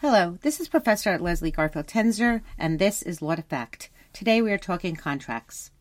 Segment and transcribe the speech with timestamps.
[0.00, 3.90] Hello, this is Professor Leslie Garfield Tenzer, and this is Law to Fact.
[4.12, 5.72] Today we are talking contracts.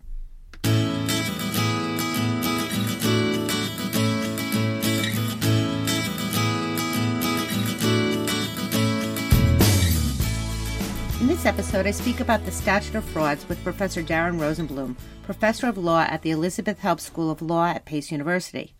[11.21, 15.67] In this episode, I speak about the statute of frauds with Professor Darren Rosenblum, professor
[15.67, 18.76] of law at the Elizabeth Haub School of Law at Pace University.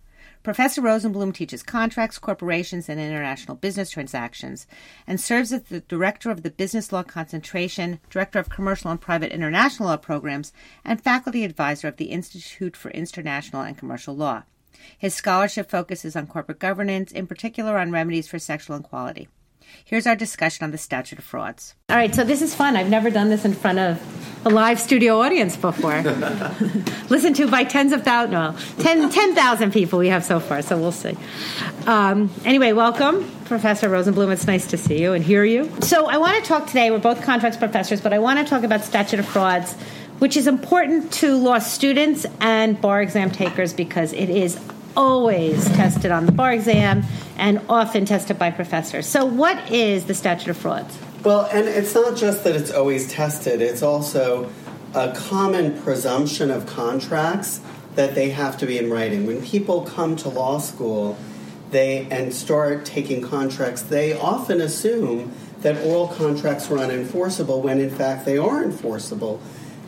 [0.48, 4.66] Professor Rosenblum teaches contracts, corporations, and international business transactions,
[5.06, 9.34] and serves as the director of the Business Law Concentration, director of Commercial and Private
[9.34, 10.54] International Law Programs,
[10.86, 14.44] and faculty advisor of the Institute for International and Commercial Law.
[14.98, 19.28] His scholarship focuses on corporate governance, in particular on remedies for sexual inequality.
[19.86, 21.76] Here's our discussion on the statute of frauds.
[21.90, 22.76] All right, so this is fun.
[22.76, 26.02] I've never done this in front of a live studio audience before.
[27.10, 28.34] Listened to by tens of thousands,
[28.78, 31.18] no, 10,000 10, people we have so far, so we'll see.
[31.86, 34.32] Um, anyway, welcome, Professor Rosenblum.
[34.32, 35.72] It's nice to see you and hear you.
[35.82, 38.64] So I want to talk today, we're both contracts professors, but I want to talk
[38.64, 39.74] about statute of frauds,
[40.20, 44.60] which is important to law students and bar exam takers because it is
[44.98, 47.04] always tested on the bar exam
[47.38, 49.06] and often tested by professors.
[49.06, 50.98] So, what is the statute of frauds?
[51.24, 54.50] Well, and it's not just that it's always tested, it's also
[54.94, 57.62] a common presumption of contracts
[57.96, 59.26] that they have to be in writing.
[59.26, 61.18] When people come to law school,
[61.72, 67.90] they and start taking contracts, they often assume that oral contracts are unenforceable when in
[67.90, 69.42] fact they are enforceable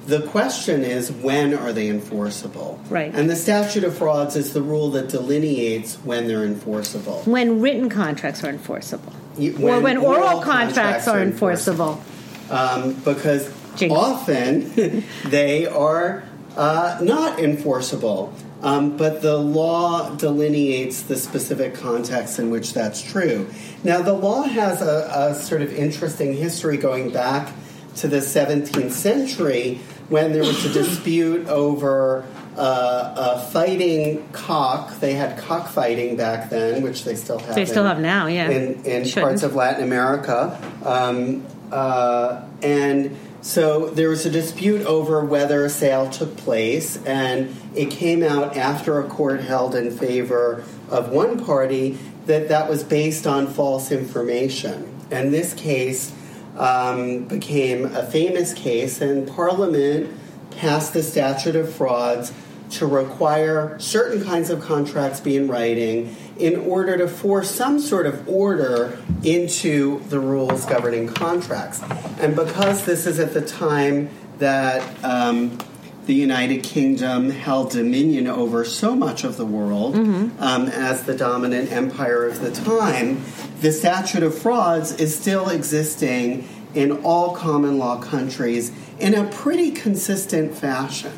[0.10, 2.82] the question is, when are they enforceable?
[2.90, 3.14] Right.
[3.14, 7.22] And the statute of frauds is the rule that delineates when they're enforceable.
[7.26, 9.14] When written contracts are enforceable.
[9.38, 12.02] You- or when oral, oral contracts, are enforceable.
[12.50, 13.94] Um, because Jinx.
[13.94, 16.24] often they are
[16.58, 18.34] uh, not enforceable.
[18.62, 23.50] Um, but the law delineates the specific context in which that's true.
[23.86, 27.54] Now, the law has a, a sort of interesting history going back
[27.98, 29.80] to the 17th century
[30.10, 32.26] when there was a dispute over
[32.58, 35.00] uh, a fighting cock.
[35.00, 37.56] They had cockfighting back then, which they still have.
[37.56, 38.50] They still in- have now, yeah.
[38.50, 39.24] In, in Shouldn't.
[39.24, 40.60] parts of Latin America.
[40.84, 47.56] Um, uh, and so there was a dispute over whether a sale took place, and
[47.76, 52.84] it came out after a court held in favor of one party that that was
[52.84, 54.94] based on false information.
[55.12, 56.14] And this case
[56.58, 60.16] um, became a famous case, and Parliament
[60.52, 62.34] passed the statute of frauds
[62.72, 68.06] to require certain kinds of contracts be in writing in order to force some sort
[68.06, 71.82] of order into the rules governing contracts.
[72.20, 75.58] And because this is at the time that um,
[76.06, 79.96] the United Kingdom held dominion over so much of the world
[80.40, 83.24] um, as the dominant empire of the time,
[83.62, 89.72] the statute of frauds is still existing in all common law countries in a pretty
[89.72, 91.12] consistent fashion.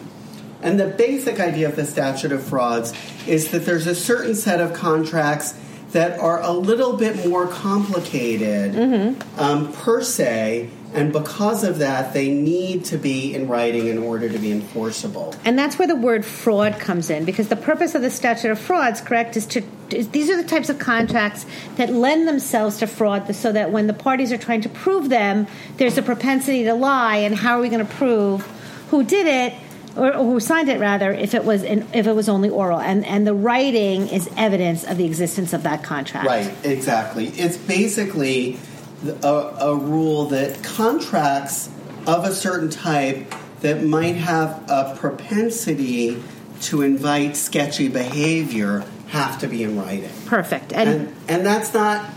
[0.62, 2.94] And the basic idea of the statute of frauds
[3.28, 5.56] is that there's a certain set of contracts
[5.92, 8.76] that are a little bit more complicated
[9.38, 14.30] um, per se, and because of that, they need to be in writing in order
[14.30, 15.36] to be enforceable.
[15.44, 18.60] And that's where the word fraud comes in, because the purpose of the statute of
[18.60, 23.34] frauds, correct, is to these are the types of contracts that lend themselves to fraud,
[23.36, 25.48] so that when the parties are trying to prove them,
[25.78, 27.18] there's a propensity to lie.
[27.18, 28.42] And how are we going to prove
[28.90, 29.54] who did it?
[29.98, 33.06] Or, or who signed it rather if it was if it was only oral and
[33.06, 37.28] and the writing is evidence of the existence of that contract Right, exactly.
[37.28, 38.58] It's basically
[39.22, 41.70] a, a rule that contracts
[42.08, 46.22] of a certain type that might have a propensity
[46.62, 50.10] to invite sketchy behavior have to be in writing.
[50.26, 52.10] perfect and, And, and that's not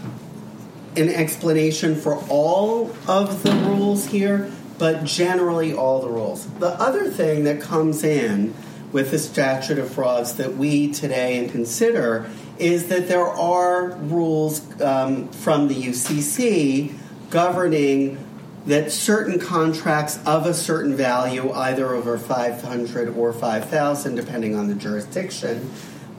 [0.97, 6.47] an explanation for all of the rules here, but generally all the rules.
[6.47, 8.55] The other thing that comes in
[8.93, 14.81] with the statute of frauds that we today and consider is that there are rules
[14.81, 16.95] um, from the UCC
[17.31, 18.25] governing
[18.67, 24.75] that certain contracts of a certain value, either over 500 or 5,000, depending on the
[24.75, 25.71] jurisdiction,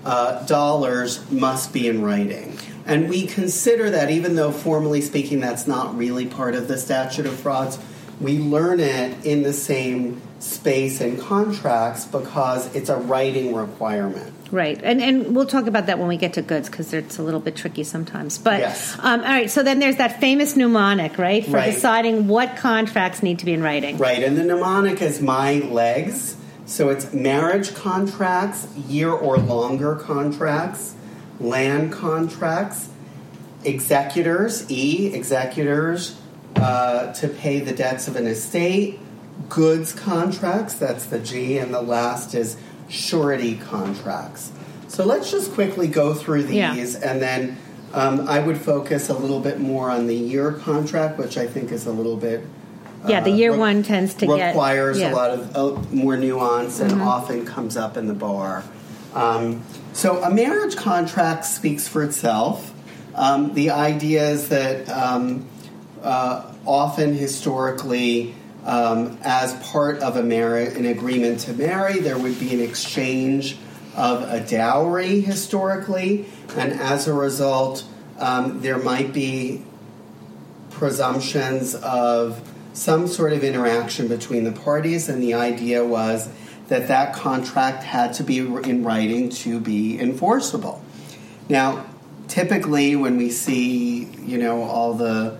[0.05, 2.57] uh, dollars must be in writing.
[2.85, 7.25] And we consider that, even though formally speaking that's not really part of the statute
[7.25, 7.79] of frauds,
[8.21, 14.31] we learn it in the same space in contracts because it's a writing requirement.
[14.51, 17.23] Right, and and we'll talk about that when we get to goods because it's a
[17.23, 18.37] little bit tricky sometimes.
[18.37, 18.95] But Yes.
[18.99, 21.73] um, all right, so then there's that famous mnemonic, right, for Right.
[21.73, 23.97] deciding what contracts need to be in writing.
[23.97, 26.34] Right, and the mnemonic is my legs.
[26.65, 30.95] So it's marriage contracts, year or longer contracts,
[31.39, 32.89] land contracts,
[33.63, 36.19] executors, E, executors
[36.55, 38.99] uh, to pay the debts of an estate,
[39.49, 42.57] goods contracts, that's the G, and the last is
[42.87, 44.51] surety contracts.
[44.87, 46.75] So let's just quickly go through these Yeah.
[47.03, 47.57] and then
[47.93, 51.71] um, I would focus a little bit more on the year contract, which I think
[51.71, 52.43] is a little bit.
[53.07, 55.11] Yeah, the uh, year re- one tends to get- requires yeah.
[55.11, 55.13] Mm-hmm.
[55.13, 58.63] a lot of uh, more nuance and often comes up in the bar.
[59.13, 59.63] Um,
[59.93, 62.73] so a marriage contract speaks for itself.
[63.15, 65.47] Um, the idea is that um,
[66.03, 68.35] uh, often historically,
[68.65, 73.57] um, as part of a marriage, an agreement to marry, there would be an exchange
[73.95, 76.25] of a dowry historically,
[76.57, 77.85] and as a result,
[78.19, 79.63] um, there might be
[80.71, 82.41] presumptions of
[82.75, 86.29] some sort of interaction between the parties, and the idea was
[86.67, 90.83] that that contract had to be in writing to be enforceable.
[91.49, 91.85] Now,
[92.27, 95.37] typically, when we see, you know, all the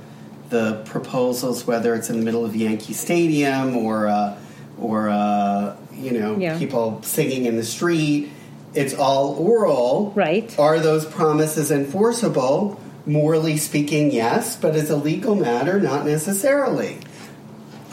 [0.50, 4.38] the proposals, whether it's in the middle of Yankee Stadium or uh,
[4.80, 6.58] or uh, you know Yeah.
[6.58, 8.30] people singing in the street,
[8.74, 10.14] it's all oral.
[10.16, 10.54] Right.
[10.60, 12.80] Are those promises enforceable?
[13.08, 16.98] Morally speaking, yes, but as a legal matter, not necessarily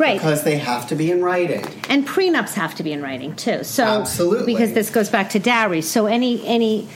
[0.02, 0.18] Right.
[0.18, 1.64] because they have to be in writing.
[1.88, 3.64] and prenups have to be in writing too.
[3.64, 4.52] So Absolutely.
[4.52, 5.82] because this goes back to dowry.
[5.82, 6.88] So any any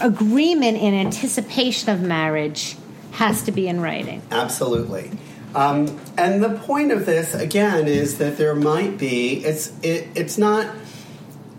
[0.00, 2.76] agreement in anticipation of marriage
[3.12, 4.22] has to be in writing.
[4.30, 5.10] Absolutely.
[5.54, 10.38] Um, and the point of this, again, is that there might be, it's, it, it's
[10.38, 10.72] not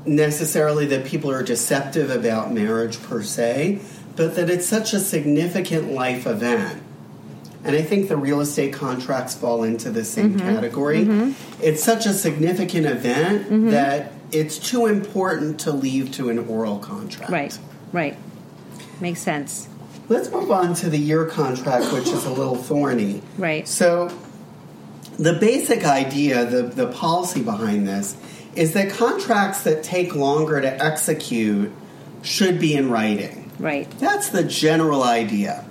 [0.05, 3.81] necessarily that people are deceptive about marriage per se,
[4.15, 6.81] but that it's such a significant life event.
[7.63, 10.55] And I think the real estate contracts fall into the same mm-hmm.
[10.55, 11.05] category.
[11.05, 11.63] Mm-hmm.
[11.63, 13.69] It's such a significant event mm-hmm.
[13.69, 17.31] that it's too important to leave to an oral contract.
[17.31, 17.57] Right.
[17.91, 18.17] Right.
[18.99, 19.67] Makes sense.
[20.09, 23.21] Let's move on to the year contract, which is a little thorny.
[23.37, 23.67] Right.
[23.67, 24.15] So,
[25.17, 28.17] the basic idea, the, the policy behind this,
[28.55, 31.71] is that contracts that take longer to execute
[32.23, 33.51] should be in writing.
[33.59, 33.89] Right.
[33.99, 35.65] That's the general idea.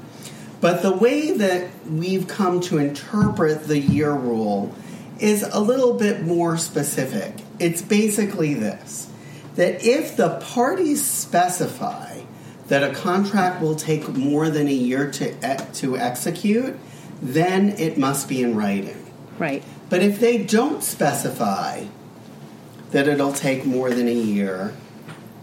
[0.60, 4.74] But the way that we've come to interpret the year rule
[5.18, 7.34] is a little bit more specific.
[7.58, 9.08] It's basically this
[9.56, 12.20] that if the parties specify
[12.68, 16.78] that a contract will take more than a year to, to execute,
[17.20, 18.96] then it must be in writing.
[19.38, 19.62] Right.
[19.88, 21.84] But if they don't specify
[22.92, 24.72] that it'll take more than a year,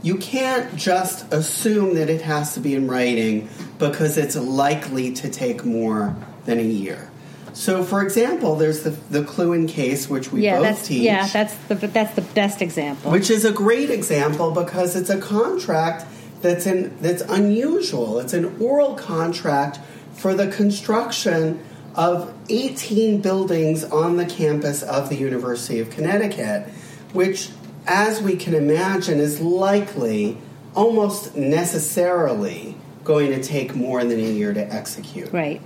[0.01, 3.49] you can't just assume that it has to be in writing
[3.79, 6.15] because it's likely to take more
[6.45, 7.09] than a year.
[7.53, 11.27] So, for example, there's the, the Klewin case, which we yeah, both that's teach, yeah,
[11.27, 13.12] that's the that's the best example.
[13.12, 16.06] which is a great example because it's a contract
[16.41, 18.19] that's in, that's unusual.
[18.19, 19.79] It's an oral contract
[20.13, 21.63] for the construction
[21.95, 26.68] of 18 buildings on the campus of the University of Connecticut,
[27.13, 27.50] which,
[27.88, 30.38] as we can imagine, is likely,
[30.75, 32.77] almost necessarily,
[33.07, 35.31] going to take more than a year to execute.
[35.31, 35.62] right.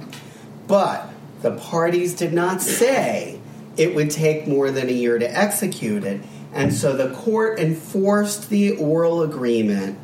[0.68, 1.10] But
[1.42, 3.40] the parties did not say
[3.76, 6.22] it would take more than a year to execute it.
[6.54, 9.98] And so the court enforced the oral agreement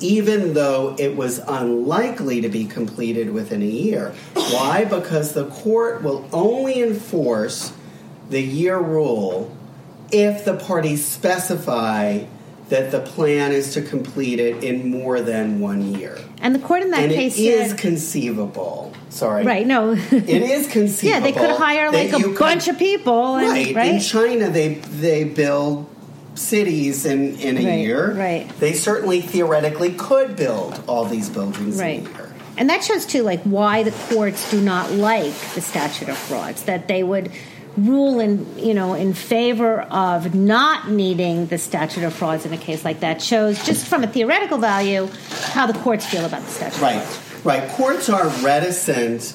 [0.00, 4.14] even though it was unlikely to be completed within a year.
[4.34, 4.84] Why?
[4.84, 7.72] Because the court will only enforce
[8.30, 9.52] the year rule
[10.12, 12.24] if the parties specify
[12.68, 16.18] that the plan is to complete it in more than one year.
[16.42, 18.92] And the court in that and case is said conceivable.
[19.10, 19.44] Sorry.
[19.44, 19.66] right.
[19.66, 19.92] No.
[19.92, 21.08] It is conceivable.
[21.08, 23.36] yeah, they could hire like a could- bunch of people.
[23.36, 23.74] And, right.
[23.74, 23.94] right.
[23.94, 25.88] In China, they they build
[26.34, 28.12] cities in in a Right, year.
[28.12, 28.60] right.
[28.60, 32.00] They certainly theoretically could build all these buildings Right.
[32.00, 32.34] in a year.
[32.58, 36.64] And that shows too, like why the courts do not like the statute of frauds.
[36.64, 37.30] That they would
[37.78, 42.58] rule in, you know, in favor of not needing the statute of frauds in a
[42.58, 43.22] case like that.
[43.22, 45.08] Shows just from a theoretical value
[45.52, 46.80] how the courts feel about the statute.
[46.80, 47.20] Right.
[47.44, 47.68] Right.
[47.70, 49.34] Courts are reticent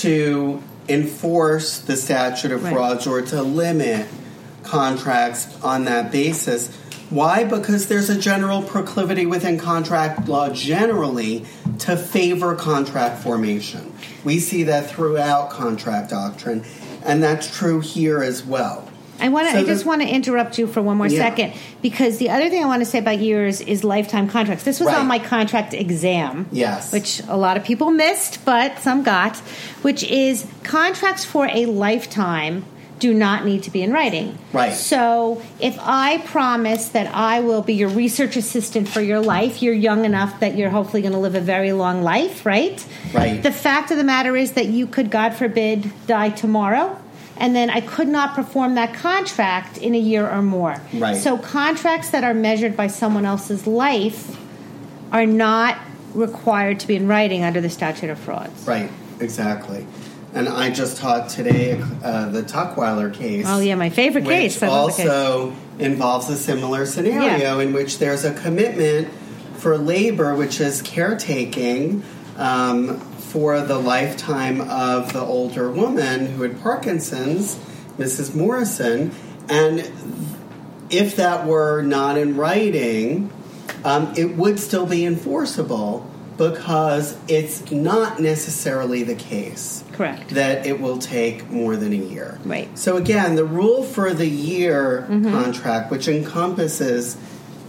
[0.00, 2.72] to enforce the statute of Right.
[2.72, 4.06] frauds or to limit
[4.62, 6.70] contracts on that basis.
[7.10, 7.42] Why?
[7.42, 11.44] Because there's a general proclivity within contract law generally
[11.80, 13.92] to favor contract formation.
[14.22, 16.62] We see that throughout contract doctrine,
[17.04, 18.86] and that's true here as well.
[19.22, 19.52] I want to.
[19.52, 21.18] So I just want to interrupt you for one more Yeah.
[21.18, 21.52] second
[21.82, 24.64] because the other thing I want to say about years is lifetime contracts.
[24.64, 24.96] This was Right.
[24.98, 26.46] on my contract exam.
[26.50, 26.90] Yes.
[26.90, 29.36] which a lot of people missed, but some got.
[29.82, 32.64] Which is contracts for a lifetime
[33.00, 34.38] do not need to be in writing.
[34.52, 34.72] Right.
[34.72, 39.74] So if I promise that I will be your research assistant for your life, you're
[39.74, 42.86] young enough that you're hopefully going to live a very long life, right?
[43.12, 43.42] Right.
[43.42, 47.00] The fact of the matter is that you could, God forbid, die tomorrow.
[47.36, 50.80] And then I could not perform that contract in a year or more.
[50.92, 51.16] Right.
[51.16, 54.38] So contracts that are measured by someone else's life
[55.10, 55.78] are not
[56.14, 58.66] required to be in writing under the statute of frauds.
[58.66, 58.90] Right,
[59.20, 59.86] exactly.
[60.32, 63.46] And I just taught today uh, the Tuckwiller case.
[63.48, 64.60] Oh yeah, my favorite case.
[64.60, 65.08] Was case.
[65.08, 67.60] also involves a similar scenario Yeah.
[67.60, 69.08] in which there's a commitment
[69.54, 72.02] for labor, which is caretaking
[72.36, 77.56] um, for the lifetime of the older woman who had Parkinson's,
[77.98, 78.34] Mrs.
[78.34, 79.12] Morrison,
[79.48, 79.80] and
[80.90, 83.30] if that were not in writing,
[83.84, 86.09] um, it would still be enforceable
[86.48, 90.30] because it's not necessarily the case Correct.
[90.30, 92.38] that it will take more than a year.
[92.46, 92.78] Right.
[92.78, 95.30] So again, the rule for the year mm-hmm.
[95.30, 97.18] contract, which encompasses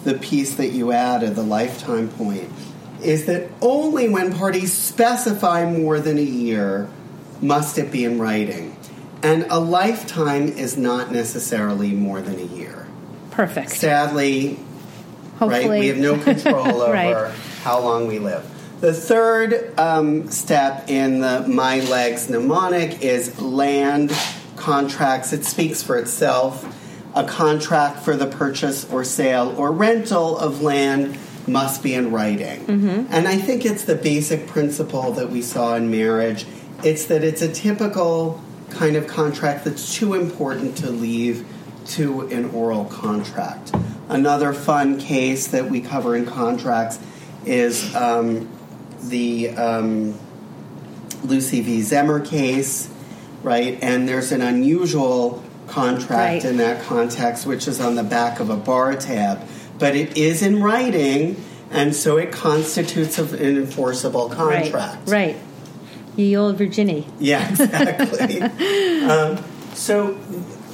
[0.05, 2.49] the piece that you added, the lifetime point,
[3.03, 6.87] is that only when parties specify more than a year
[7.41, 8.77] must it be in writing.
[9.21, 12.87] And a lifetime is not necessarily more than a year.
[13.31, 13.71] Perfect.
[13.71, 14.57] Sadly,
[15.37, 15.79] Hopefully, right?
[15.79, 17.33] We have no control over Right.
[17.63, 18.45] how long we live.
[18.81, 24.11] The third um, step in the My Legs mnemonic is land
[24.55, 25.33] contracts.
[25.33, 26.65] It speaks for itself.
[27.13, 31.15] A contract for the purchase or sale or rental of land
[31.47, 32.65] must be in writing.
[33.11, 36.47] And I think it's the basic principle that we saw in marriage.
[36.83, 41.45] It's that it's a typical kind of contract that's too important to leave
[41.89, 43.73] to an oral contract.
[44.09, 46.97] Another fun case that we cover in contracts
[47.45, 48.50] is um,
[49.03, 50.17] the um,
[51.24, 51.79] Lucy v.
[51.81, 52.89] Zehmer case,
[53.43, 53.77] right?
[53.81, 56.46] And there's an unusual contract Right.
[56.46, 59.41] in that context, which is on the back of a bar tab,
[59.79, 61.41] but it is in writing,
[61.72, 64.74] and so it constitutes an enforceable contract.
[65.08, 65.34] Right.
[65.34, 65.38] Right.
[66.17, 67.03] Ye old Virginia.
[67.20, 68.41] Yeah, exactly.
[69.03, 69.41] um,
[69.74, 70.17] so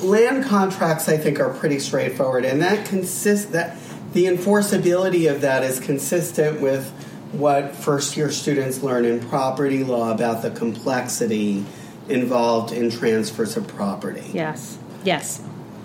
[0.02, 3.78] land contracts, I think, are pretty straightforward, and that consists that
[4.14, 6.92] the enforceability of that is consistent with
[7.32, 11.66] what first year students learn in property law about the complexity
[12.10, 14.30] involved in transfers of property.
[14.34, 14.78] Yes.
[15.04, 15.42] Yes.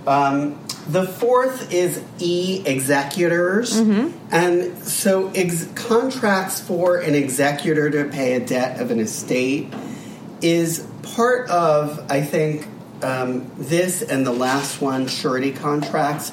[0.06, 0.58] Um,
[0.88, 3.76] the fourth is e executors,
[4.32, 9.72] and so ex- contracts for an executor to pay a debt of an estate
[10.40, 10.84] is
[11.14, 12.66] part of, I think,
[13.02, 16.32] um, this and the last one, surety contracts,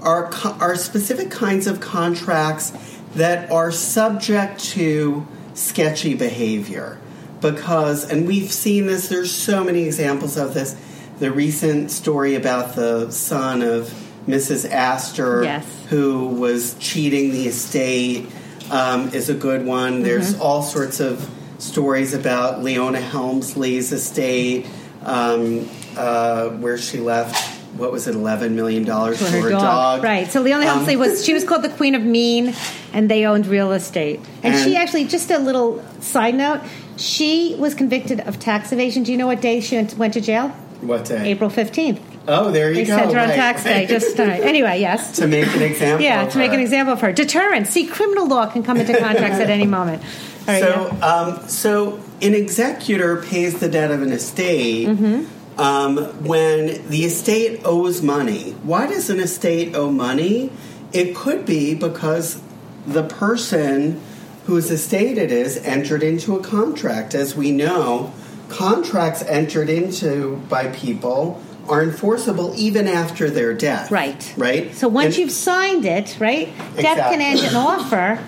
[0.00, 2.72] are co- are specific kinds of contracts
[3.18, 6.98] that are subject to sketchy behavior
[7.40, 9.08] because, and we've seen this.
[9.08, 10.76] There's so many examples of this.
[11.18, 13.92] The recent story about the son of
[14.26, 14.70] Mrs.
[14.70, 15.64] Astor, Yes.
[15.88, 18.26] who was cheating the estate,
[18.70, 20.02] um, is a good one.
[20.02, 20.42] There's Mm-hmm.
[20.42, 24.66] all sorts of stories about Leona Helmsley's estate,
[25.04, 27.57] um, uh, where she left.
[27.78, 28.14] What was it?
[28.14, 29.60] Eleven million dollars For for her her dog.
[29.62, 30.02] dog.
[30.04, 30.30] Right.
[30.30, 32.54] So Leona Um, Helmsley was she was called the Queen of Mean
[32.92, 34.20] and they owned real estate.
[34.42, 36.60] And, she actually just a little side note,
[36.96, 39.04] she was convicted of tax evasion.
[39.04, 40.48] Do you know what day she went to jail?
[40.80, 41.30] What day?
[41.30, 42.00] April 15th.
[42.30, 42.96] Oh, there you They go.
[42.96, 43.86] sent her on right, tax day.
[43.86, 45.16] Just uh, anyway, yes.
[45.16, 46.04] to make an example.
[46.04, 47.12] Yeah, to make an example of her.
[47.12, 47.70] Deterrence.
[47.70, 50.02] See, criminal law can come into contracts at any moment.
[50.02, 51.06] All right, So, yeah.
[51.06, 55.24] um, so an executor pays the debt of an estate Mm-hmm.
[55.58, 58.52] Um, when the estate owes money.
[58.62, 60.50] Why does an estate owe money?
[60.92, 62.40] It could be because
[62.86, 64.00] the person
[64.46, 67.14] whose estate it is entered into a contract.
[67.14, 68.12] As we know,
[68.48, 73.90] contracts entered into by people are enforceable even after their death.
[73.90, 74.32] Right.
[74.38, 74.74] Right.
[74.74, 76.48] So once And- you've signed it, right?
[76.76, 78.18] Death can end an offer.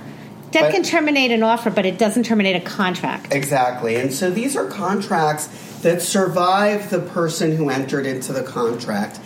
[0.51, 3.33] Death But- can terminate an offer, but it doesn't terminate a contract.
[3.33, 3.97] Exactly.
[3.97, 5.49] And so these are contracts
[5.83, 9.19] that survive the person who entered into the contract.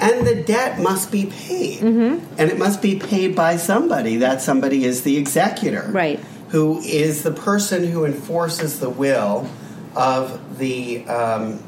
[0.00, 1.80] And the debt must be paid.
[1.80, 2.34] Mm-hmm.
[2.36, 4.16] And it must be paid by somebody.
[4.16, 5.88] That somebody is the executor.
[5.92, 6.18] Right.
[6.48, 9.48] Who is the person who enforces the will
[9.94, 11.62] of the um,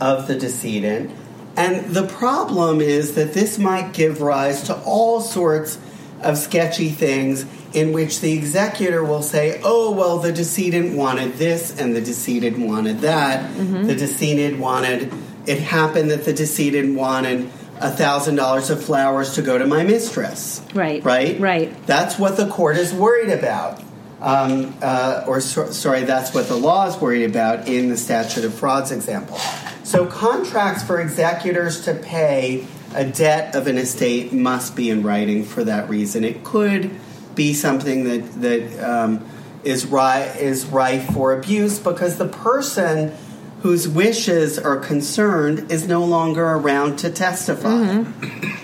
[0.00, 1.10] of the decedent.
[1.56, 5.78] And the problem is that this might give rise to all sorts
[6.20, 11.78] of sketchy things in which the executor will say, oh, well, the decedent wanted this
[11.78, 13.50] and the decedent wanted that.
[13.50, 13.88] Mm-hmm.
[13.88, 15.12] The decedent wanted,
[15.44, 17.50] it happened that the decedent wanted
[17.80, 20.62] $1,000 of flowers to go to my mistress.
[20.72, 21.04] Right.
[21.04, 21.38] Right?
[21.40, 21.86] Right.
[21.86, 23.82] That's what the court is worried about.
[24.20, 28.44] Um, uh, or so, sorry, that's what the law is worried about in the statute
[28.44, 29.36] of frauds example.
[29.82, 35.44] So contracts for executors to pay a debt of an estate must be in writing
[35.44, 36.24] for that reason.
[36.24, 36.92] It could
[37.34, 39.24] be something that that um,
[39.64, 43.12] is is rife for abuse because the person
[43.60, 47.68] whose wishes are concerned is no longer around to testify.
[47.68, 48.60] Mm-hmm.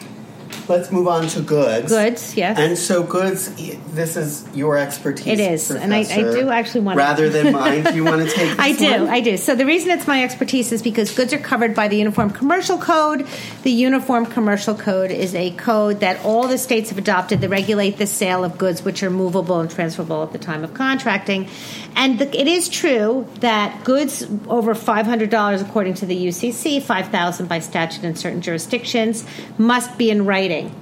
[0.71, 1.91] Let's move on to goods.
[1.93, 2.59] Goods, yes.
[2.59, 3.51] And so goods,
[3.93, 5.27] this is your expertise.
[5.27, 7.83] It is, and I- I do actually wanna- rather than mine.
[7.83, 8.51] Do you want to take?
[8.57, 9.09] This I do, one?
[9.09, 9.37] I do.
[9.37, 12.79] So the reason it's my expertise is because goods are covered by the Uniform Commercial
[12.79, 13.27] Code.
[13.65, 17.97] The Uniform Commercial Code is a code that all the states have adopted that regulate
[17.99, 21.49] the sale of goods which are movable and transferable at the time of contracting.
[22.01, 27.59] And the, it is true that goods over $500 according to the UCC, 5000 by
[27.59, 29.27] statute in certain jurisdictions,
[29.59, 30.75] must be in writing.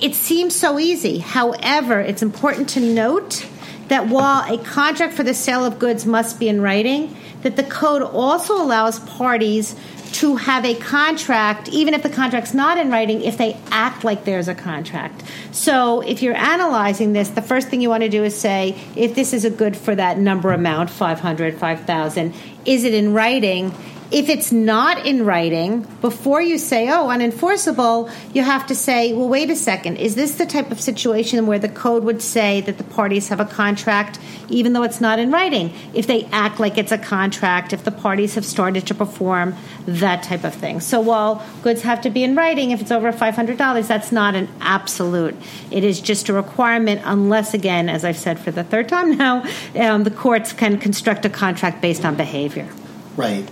[0.00, 1.18] It seems so easy.
[1.18, 3.46] However, it's important to note
[3.88, 7.62] that while a contract for the sale of goods must be in writing, that the
[7.62, 9.76] code also allows parties
[10.12, 14.24] to have a contract, even if the contract's not in writing, if they act like
[14.24, 15.22] there's a contract.
[15.52, 19.14] So if you're analyzing this, the first thing you want to do is say, if
[19.14, 22.34] this is a good for that number amount, 500, 5,000,
[22.64, 23.74] is it in writing?
[24.12, 29.28] If it's not in writing, before you say, oh, unenforceable, you have to say, well,
[29.28, 29.96] wait a second.
[29.96, 33.40] Is this the type of situation where the code would say that the parties have
[33.40, 35.72] a contract, even though it's not in writing?
[35.92, 40.22] If they act like it's a contract, if the parties have started to perform that
[40.22, 40.78] type of thing.
[40.80, 44.48] So while goods have to be in writing, if it's over $500, that's not an
[44.60, 45.34] absolute.
[45.72, 49.44] It is just a requirement, unless, again, as I've said for the third time now,
[49.74, 52.68] um, the courts can construct a contract based on behavior.
[53.16, 53.48] Right.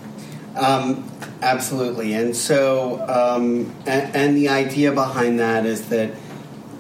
[0.57, 1.11] Um,
[1.43, 2.15] absolutely.
[2.15, 6.13] And so, um, and, and the idea behind that is that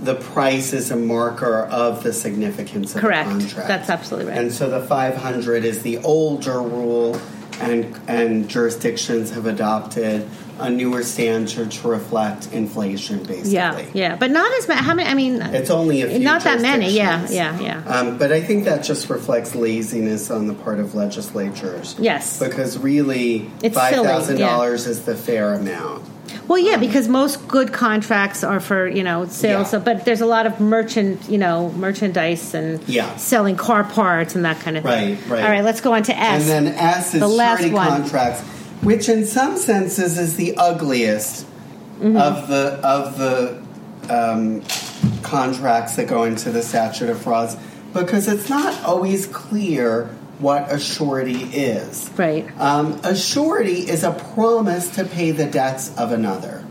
[0.00, 3.28] the price is a marker of the significance of Correct.
[3.28, 3.68] the contract.
[3.68, 4.38] That's absolutely right.
[4.38, 7.20] And so the 500 is the older rule,
[7.60, 10.28] and and jurisdictions have adopted
[10.58, 13.52] a newer standard to reflect inflation, basically.
[13.52, 14.80] Yeah, yeah, but not as many.
[14.80, 15.08] How many?
[15.08, 16.90] I mean, It's only a few not that many.
[16.90, 17.82] Yeah, yeah, yeah.
[17.86, 21.96] Um, but I think that just reflects laziness on the part of legislatures.
[21.98, 22.38] Yes.
[22.38, 24.46] Because really, It's five thousand yeah.
[24.50, 26.04] dollars is the fair amount.
[26.48, 29.78] Well, yeah, because most good contracts are for you know sales, Yeah.
[29.80, 33.16] but there's a lot of merchant, you know, merchandise and Yeah.
[33.16, 35.14] selling car parts and that kind of thing.
[35.14, 35.42] Right, right.
[35.44, 36.48] All right, let's go on to S.
[36.48, 37.88] And then S is the last one.
[37.88, 38.42] contracts,
[38.84, 41.46] which in some senses is the ugliest
[41.94, 42.16] Mm-hmm.
[42.16, 43.62] of the of the
[44.10, 44.62] um,
[45.22, 47.56] contracts that go into the statute of frauds
[47.92, 50.06] because it's not always clear
[50.40, 52.10] what a surety is.
[52.16, 52.46] Right.
[52.60, 56.64] Um, a surety is a promise to pay the debts of another.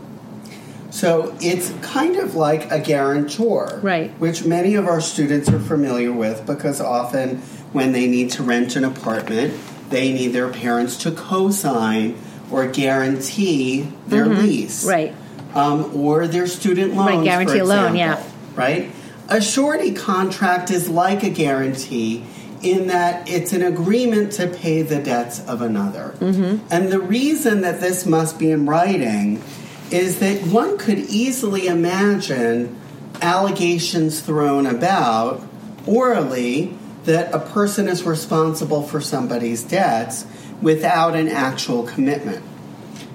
[0.90, 4.10] So it's kind of like a guarantor, Right.
[4.20, 7.38] Which many of our students are familiar with because often
[7.72, 9.54] when they need to rent an apartment,
[9.90, 12.16] they need their parents to co-sign
[12.50, 14.90] or guarantee their lease, Mm-hmm.
[14.90, 15.14] Right.
[15.54, 18.22] Um, or their student loans, Right, guarantee a loan, yeah.
[18.56, 18.90] Right.
[19.28, 22.24] A surety contract is like a guarantee
[22.62, 26.14] in that it's an agreement to pay the debts of another.
[26.18, 26.66] Mm-hmm.
[26.72, 29.42] And the reason that this must be in writing
[29.90, 32.76] is that one could easily imagine
[33.22, 35.42] allegations thrown about
[35.86, 40.26] orally that a person is responsible for somebody's debts
[40.62, 42.42] without an actual commitment.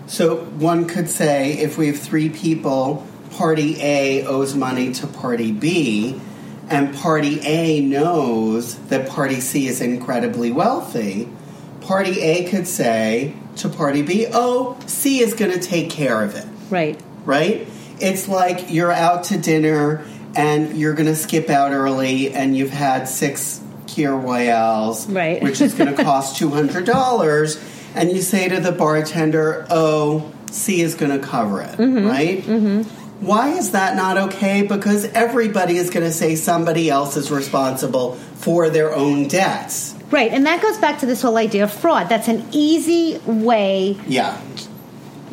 [0.07, 5.51] So one could say if we have three people, party A owes money to party
[5.51, 6.19] B,
[6.69, 11.27] and party A knows that party C is incredibly wealthy,
[11.81, 16.35] party A could say to party B, oh, C is going to take care of
[16.35, 17.01] it right.
[17.25, 17.67] right?
[17.99, 22.69] It's like you're out to dinner and you're going to skip out early and you've
[22.69, 23.61] had six
[23.99, 25.41] Kir Royales, Right.
[25.43, 27.59] which is going to cost $200.
[27.95, 32.07] And you say to the bartender, oh, C is going to cover it, Mm-hmm.
[32.07, 32.85] right?
[33.19, 34.61] Why is that not okay?
[34.61, 39.93] Because everybody is going to say somebody else is responsible for their own debts.
[40.09, 42.07] Right, and that goes back to this whole idea of fraud.
[42.07, 44.39] That's an easy way Yeah,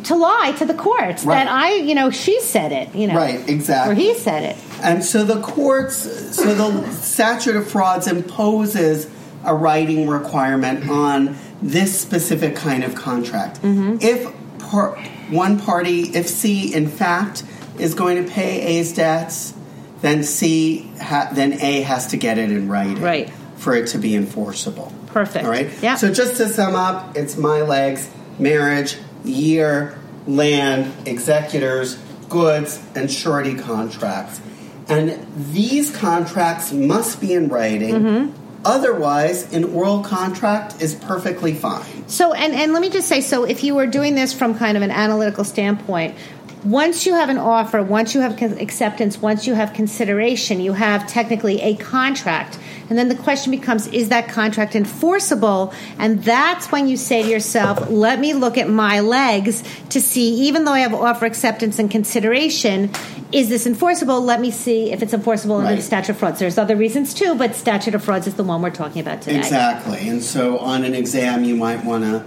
[0.07, 1.45] to lie to the courts Right.
[1.45, 3.93] that I, you know, she said it, you know, right, exactly.
[3.93, 4.57] or he said it.
[4.83, 5.97] And so the courts,
[6.37, 9.09] so the statute of frauds imposes
[9.45, 13.63] a writing requirement on this specific kind of contract.
[13.63, 13.99] Mm-hmm.
[14.01, 14.97] If par-
[15.31, 17.43] one party, if C in fact
[17.79, 19.55] is going to pay A's debts,
[20.03, 23.31] then C, ha- then A has to get it in writing, Right.
[23.57, 24.93] for it to be enforceable.
[25.07, 25.45] Perfect.
[25.45, 25.71] All right.
[25.83, 25.97] Yeah.
[25.97, 31.97] So just to sum up, it's my legs, marriage, year, land, executors,
[32.29, 34.41] goods, and surety contracts.
[34.89, 38.43] And these contracts must be in writing Mm-hmm.
[38.67, 42.09] Otherwise, an oral contract is perfectly fine.
[42.09, 44.77] So, and, and let me just say so if you were doing this from kind
[44.77, 46.17] of an analytical standpoint,
[46.65, 51.07] once you have an offer, once you have acceptance, once you have consideration, you have
[51.07, 52.59] technically a contract.
[52.89, 55.73] And then the question becomes is that contract enforceable?
[55.99, 60.47] And that's when you say to yourself, let me look at my legs to see,
[60.47, 62.91] even though I have offer acceptance and consideration,
[63.33, 64.21] is this enforceable?
[64.21, 65.67] Let me see if it's enforceable right.
[65.67, 66.39] under the statute of frauds.
[66.39, 69.39] There's other reasons too, but statute of frauds is the one we're talking about today.
[69.39, 70.09] Exactly.
[70.09, 72.25] And so on an exam, you might want to,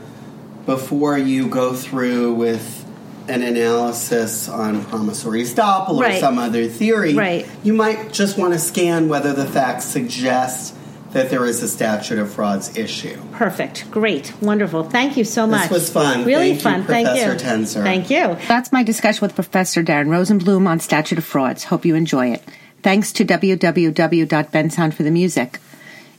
[0.66, 2.86] before you go through with
[3.30, 7.48] an analysis on promissory estoppel or some other theory, right.
[7.64, 10.76] you might just want to scan whether the facts suggest
[11.12, 13.20] that there is a statute of frauds issue.
[13.32, 13.90] Perfect.
[13.90, 14.34] Great.
[14.42, 14.84] Wonderful.
[14.84, 15.70] Thank you so much.
[15.70, 16.26] This was fun.
[16.26, 16.82] Really Thank fun.
[16.82, 17.40] You, Thank Professor you.
[17.40, 17.84] Tenzer.
[17.84, 18.48] Thank you.
[18.48, 21.66] That's my discussion with Professor Darren Rosenblum on statute of frauds.
[21.66, 22.44] Hope you enjoy it.
[22.84, 25.60] Thanks to www.bensound for the music.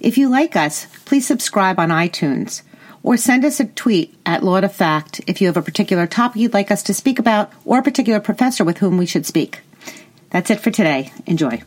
[0.00, 2.62] If you like us, please subscribe on iTunes
[3.02, 6.40] or send us a tweet at Law to Fact if you have a particular topic
[6.40, 9.60] you'd like us to speak about or a particular professor with whom we should speak.
[10.30, 11.12] That's it for today.
[11.26, 11.62] Enjoy.